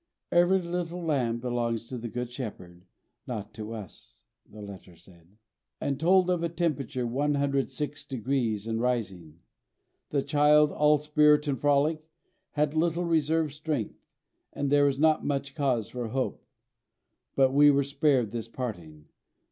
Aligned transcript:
"Every 0.31 0.59
little 0.59 1.03
lamb 1.03 1.37
belongs 1.41 1.85
to 1.85 1.97
the 1.99 2.07
Good 2.07 2.31
Shepherd, 2.31 2.85
not 3.27 3.53
to 3.53 3.71
us," 3.71 4.21
the 4.49 4.59
letter 4.59 4.95
said, 4.95 5.37
and 5.79 5.99
told 5.99 6.27
of 6.31 6.41
a 6.41 6.49
temperature 6.49 7.05
106° 7.05 8.65
and 8.67 8.81
rising. 8.81 9.41
The 10.09 10.23
child, 10.23 10.71
all 10.71 10.97
spirit 10.97 11.47
and 11.47 11.61
frolic, 11.61 12.03
had 12.53 12.73
little 12.73 13.05
reserve 13.05 13.53
strength, 13.53 14.03
and 14.53 14.71
there 14.71 14.85
was 14.85 14.97
not 14.99 15.23
much 15.23 15.53
cause 15.53 15.91
for 15.91 16.07
hope. 16.07 16.43
But 17.35 17.53
we 17.53 17.69
were 17.69 17.83
spared 17.83 18.31
this 18.31 18.47
parting. 18.47 19.05